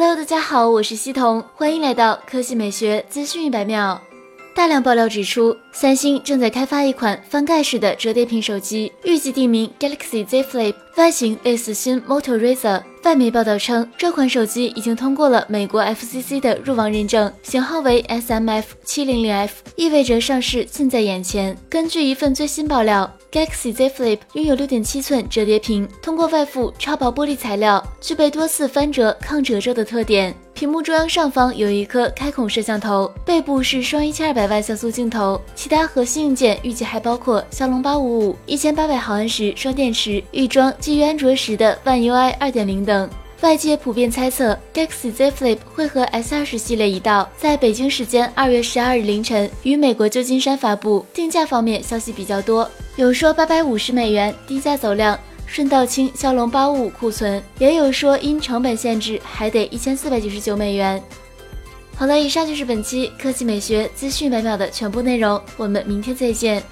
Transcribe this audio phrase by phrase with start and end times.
[0.00, 4.00] Hello，大家好，我是西彤，欢迎来到科技美学资讯一百秒。
[4.54, 12.80] 大量爆料指出，三星正在开发一款翻盖式的折叠屏手机，预计定名 Galaxy Z Flip，外形类似新 Moto Razr。
[13.08, 21.56] 外媒报道称，这款手机已经通过了美国 FCC 的入网认证，型号为 SMF700F，意味着上市近在眼前。
[21.70, 30.34] 根据一份最新爆料，Galaxy Z Flip 拥有6.7寸折叠屏，通过外附超薄玻璃材料，具备多次翻折抗褶皱的特点。
[30.52, 43.10] 屏幕中央上方有一颗开孔摄像头，背部是双一千二百万像素镜头，其他核心硬件预计还包括骁龙八五五、一千八百毫安时双电池、预装基于安卓十的 One UI 二点零等等。
[43.40, 51.06] 外界普遍猜测，Galaxy Z Flip 会和 S 二十系列一道，在北京时间二月十二日凌晨于美国旧金山发布。
[51.14, 55.16] 定价方面消息比较多，有说八百五十美元，低价走量。
[55.46, 61.00] 顺道清骁龙八五五库存，也有说因成本限制还得一千四百九十九美元。
[61.94, 66.62] 好了，以上就是本期科技美学资讯每秒的全部内容，我们明天再见。